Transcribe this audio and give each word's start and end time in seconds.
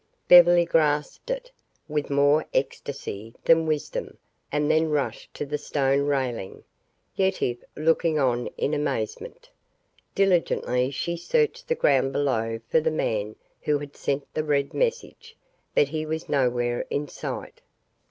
Beverly 0.27 0.65
grasped 0.65 1.29
it 1.29 1.51
with 1.87 2.09
more 2.09 2.47
ecstasy 2.55 3.35
than 3.43 3.67
wisdom 3.67 4.17
and 4.51 4.71
then 4.71 4.89
rushed 4.89 5.31
to 5.35 5.45
the 5.45 5.59
stone 5.59 6.07
railing, 6.07 6.63
Yetive 7.15 7.63
looking 7.75 8.17
on 8.17 8.47
in 8.57 8.73
amazement. 8.73 9.51
Diligently 10.15 10.89
she 10.89 11.15
searched 11.17 11.67
the 11.67 11.75
ground 11.75 12.13
below 12.13 12.59
for 12.67 12.79
the 12.81 12.89
man 12.89 13.35
who 13.61 13.77
had 13.77 13.95
sent 13.95 14.23
the 14.33 14.43
red 14.43 14.73
message, 14.73 15.37
but 15.75 15.89
he 15.89 16.03
was 16.07 16.27
nowhere 16.27 16.83
in 16.89 17.07
sight. 17.07 17.61